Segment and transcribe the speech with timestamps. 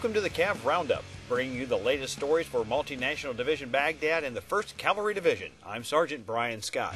[0.00, 4.34] Welcome to the Cav Roundup, bringing you the latest stories for Multinational Division Baghdad and
[4.34, 5.52] the 1st Cavalry Division.
[5.62, 6.94] I'm Sergeant Brian Scott.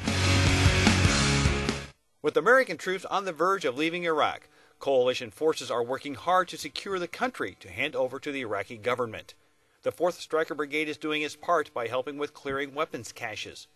[2.23, 4.47] With American troops on the verge of leaving Iraq,
[4.79, 8.75] coalition forces are working hard to secure the country to hand over to the Iraqi
[8.75, 9.35] government.
[9.83, 13.67] The 4th Stryker Brigade is doing its part by helping with clearing weapons caches.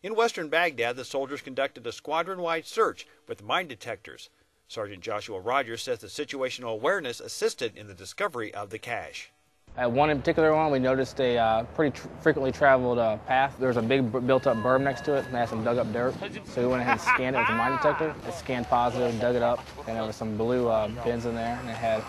[0.00, 4.30] In western Baghdad, the soldiers conducted a squadron wide search with mine detectors.
[4.68, 9.30] Sergeant Joshua Rogers says the situational awareness assisted in the discovery of the cache.
[9.76, 13.56] At one in particular one, we noticed a uh, pretty tr frequently traveled uh, path.
[13.60, 16.14] There was a big built-up berm next to it, and had some dug-up dirt.
[16.46, 18.14] So we went ahead and scanned it with a mine detector.
[18.26, 21.58] It scanned positive, dug it up, and there was some blue uh, bins in there,
[21.60, 22.02] and it had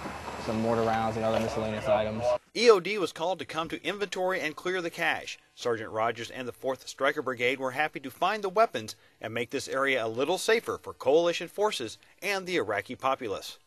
[0.46, 2.24] some mortar rounds and other miscellaneous items.
[2.58, 5.38] EOD was called to come to inventory and clear the cache.
[5.54, 9.52] Sergeant Rogers and the 4th Stryker Brigade were happy to find the weapons and make
[9.52, 13.60] this area a little safer for coalition forces and the Iraqi populace.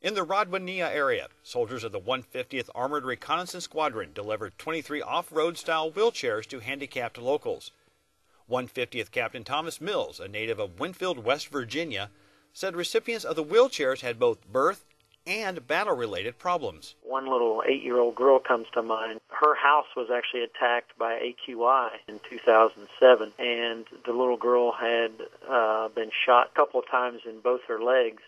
[0.00, 5.90] In the Radwania area, soldiers of the 150th Armored Reconnaissance Squadron delivered 23 off-road style
[5.90, 7.72] wheelchairs to handicapped locals.
[8.50, 12.08] 150th Captain Thomas Mills, a native of Winfield, West Virginia,
[12.54, 14.86] said recipients of the wheelchairs had both birth
[15.26, 16.94] and battle-related problems.
[17.02, 19.20] One little eight-year-old girl comes to mind.
[19.28, 25.12] Her house was actually attacked by AQI in 2007, and the little girl had
[25.48, 28.22] uh, been shot a couple of times in both her legs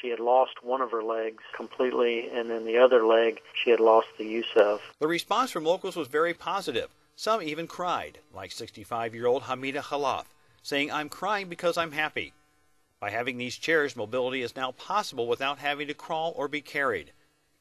[0.00, 3.80] she had lost one of her legs completely, and then the other leg she had
[3.80, 4.80] lost the use of.
[5.00, 6.88] The response from locals was very positive.
[7.16, 10.26] Some even cried, like 65 year old Hamida Khalaf,
[10.62, 12.32] saying, I'm crying because I'm happy.
[13.00, 17.12] By having these chairs, mobility is now possible without having to crawl or be carried.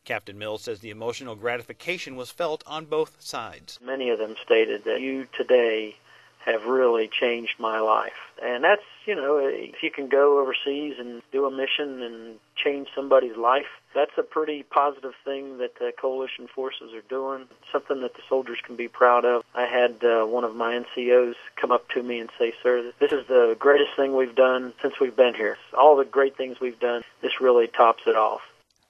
[0.04, 3.78] Captain Mills says the emotional gratification was felt on both sides.
[3.84, 5.98] Many of them stated that you today
[6.46, 8.14] have really changed my life.
[8.42, 12.88] And that's, you know, if you can go overseas and do a mission and change
[12.96, 18.14] somebody's life, that's a pretty positive thing that the coalition forces are doing, something that
[18.14, 19.44] the soldiers can be proud of.
[19.56, 23.12] I had uh, one of my NCOs come up to me and say, Sir, this
[23.12, 25.58] is the greatest thing we've done since we've been here.
[25.78, 28.42] All the great things we've done, this really tops it off.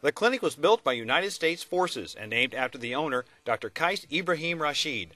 [0.01, 3.69] The clinic was built by United States forces and named after the owner, Dr.
[3.69, 5.15] Kais Ibrahim Rashid.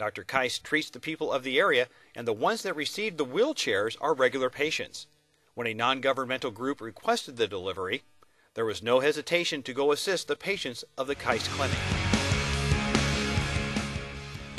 [0.00, 0.24] Dr.
[0.24, 4.14] Kais treats the people of the area, and the ones that received the wheelchairs are
[4.14, 5.06] regular patients.
[5.52, 8.04] When a non governmental group requested the delivery,
[8.54, 11.76] there was no hesitation to go assist the patients of the Kais Clinic.